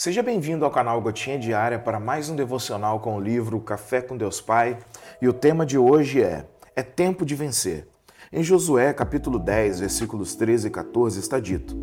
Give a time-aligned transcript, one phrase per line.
[0.00, 4.16] Seja bem-vindo ao canal Gotinha Diária para mais um devocional com o livro Café com
[4.16, 4.78] Deus Pai.
[5.20, 7.86] E o tema de hoje é: É tempo de vencer.
[8.32, 11.76] Em Josué, capítulo 10, versículos 13 e 14, está dito: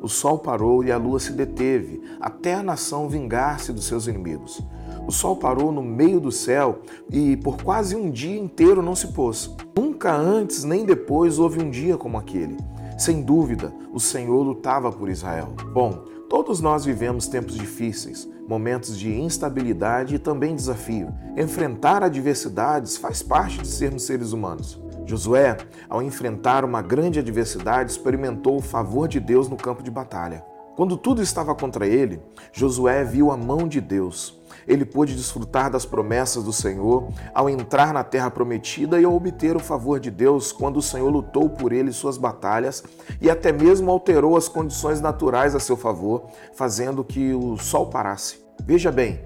[0.00, 4.62] O sol parou e a lua se deteve, até a nação vingar-se dos seus inimigos.
[5.04, 9.08] O sol parou no meio do céu e por quase um dia inteiro não se
[9.08, 9.52] pôs.
[9.76, 12.56] Nunca antes nem depois houve um dia como aquele.
[12.96, 15.54] Sem dúvida, o Senhor lutava por Israel.
[15.72, 21.08] Bom, Todos nós vivemos tempos difíceis, momentos de instabilidade e também desafio.
[21.36, 24.78] Enfrentar adversidades faz parte de sermos seres humanos.
[25.06, 25.56] Josué,
[25.88, 30.44] ao enfrentar uma grande adversidade, experimentou o favor de Deus no campo de batalha.
[30.78, 34.40] Quando tudo estava contra ele, Josué viu a mão de Deus.
[34.64, 39.56] Ele pôde desfrutar das promessas do Senhor ao entrar na terra prometida e ao obter
[39.56, 42.84] o favor de Deus quando o Senhor lutou por ele suas batalhas
[43.20, 48.38] e até mesmo alterou as condições naturais a seu favor, fazendo que o sol parasse.
[48.64, 49.20] Veja bem,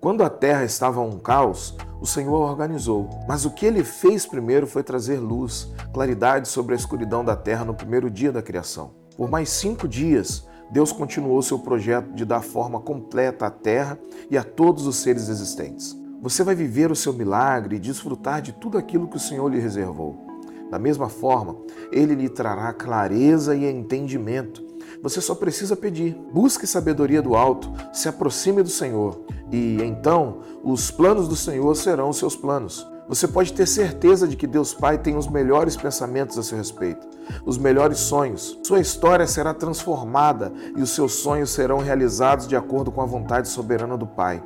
[0.00, 3.08] quando a terra estava um caos, o Senhor organizou.
[3.28, 7.64] Mas o que ele fez primeiro foi trazer luz, claridade sobre a escuridão da terra
[7.64, 8.98] no primeiro dia da criação.
[9.16, 13.98] Por mais cinco dias, Deus continuou seu projeto de dar forma completa à terra
[14.30, 15.96] e a todos os seres existentes.
[16.20, 19.60] Você vai viver o seu milagre e desfrutar de tudo aquilo que o Senhor lhe
[19.60, 20.26] reservou.
[20.70, 21.56] Da mesma forma,
[21.90, 24.62] Ele lhe trará clareza e entendimento.
[25.02, 26.14] Você só precisa pedir.
[26.32, 32.10] Busque sabedoria do alto, se aproxime do Senhor, e então os planos do Senhor serão
[32.10, 32.86] os seus planos.
[33.08, 37.08] Você pode ter certeza de que Deus Pai tem os melhores pensamentos a seu respeito,
[37.46, 38.58] os melhores sonhos.
[38.62, 43.48] Sua história será transformada e os seus sonhos serão realizados de acordo com a vontade
[43.48, 44.42] soberana do Pai,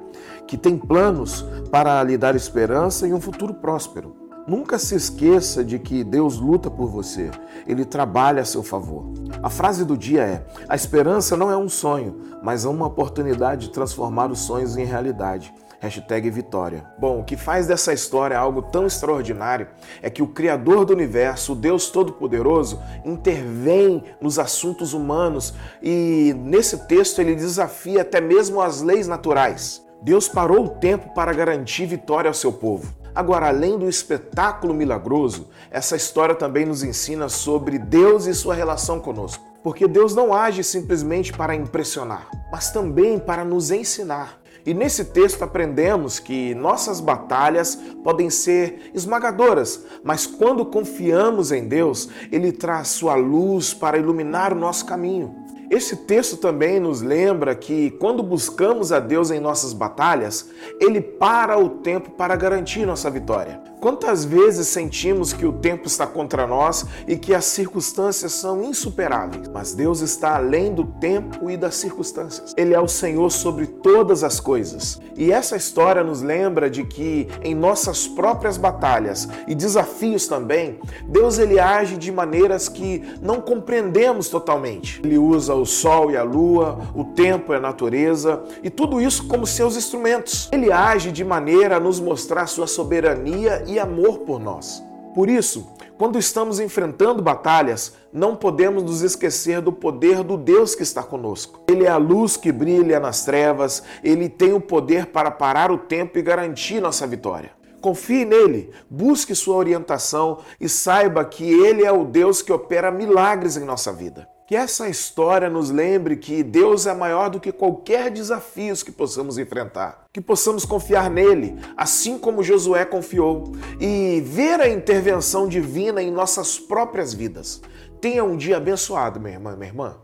[0.47, 4.23] que tem planos para lhe dar esperança e um futuro próspero.
[4.47, 7.31] Nunca se esqueça de que Deus luta por você,
[7.67, 9.13] Ele trabalha a seu favor.
[9.41, 13.67] A frase do dia é: A esperança não é um sonho, mas é uma oportunidade
[13.67, 15.55] de transformar os sonhos em realidade.
[15.83, 16.87] Hashtag Vitória.
[16.97, 19.67] Bom, o que faz dessa história algo tão extraordinário
[20.01, 25.53] é que o Criador do universo, o Deus Todo-Poderoso, intervém nos assuntos humanos
[25.83, 29.85] e nesse texto ele desafia até mesmo as leis naturais.
[30.01, 32.95] Deus parou o tempo para garantir vitória ao seu povo.
[33.13, 39.01] Agora, além do espetáculo milagroso, essa história também nos ensina sobre Deus e sua relação
[39.01, 39.45] conosco.
[39.65, 44.42] Porque Deus não age simplesmente para impressionar, mas também para nos ensinar.
[44.65, 52.09] E nesse texto aprendemos que nossas batalhas podem ser esmagadoras, mas quando confiamos em Deus,
[52.31, 55.35] Ele traz sua luz para iluminar o nosso caminho.
[55.69, 60.49] Esse texto também nos lembra que quando buscamos a Deus em nossas batalhas,
[60.79, 63.72] Ele para o tempo para garantir nossa vitória.
[63.83, 69.49] Quantas vezes sentimos que o tempo está contra nós e que as circunstâncias são insuperáveis?
[69.49, 72.55] Mas Deus está além do tempo e das circunstâncias.
[72.57, 75.01] Ele é o Senhor sobre todas as coisas.
[75.17, 80.79] E essa história nos lembra de que em nossas próprias batalhas e desafios também,
[81.09, 85.01] Deus ele age de maneiras que não compreendemos totalmente.
[85.05, 89.27] Ele usa o sol e a lua, o tempo e a natureza, e tudo isso
[89.27, 90.49] como seus instrumentos.
[90.53, 94.83] Ele age de maneira a nos mostrar sua soberania e amor por nós.
[95.15, 100.83] Por isso, quando estamos enfrentando batalhas, não podemos nos esquecer do poder do Deus que
[100.83, 101.61] está conosco.
[101.69, 105.79] Ele é a luz que brilha nas trevas, ele tem o poder para parar o
[105.79, 107.53] tempo e garantir nossa vitória.
[107.81, 113.57] Confie nele, busque sua orientação e saiba que ele é o Deus que opera milagres
[113.57, 114.32] em nossa vida.
[114.47, 119.39] Que essa história nos lembre que Deus é maior do que qualquer desafio que possamos
[119.39, 120.07] enfrentar.
[120.13, 126.59] Que possamos confiar nele, assim como Josué confiou, e ver a intervenção divina em nossas
[126.59, 127.63] próprias vidas.
[128.01, 129.97] Tenha um dia abençoado, minha irmã, minha irmã.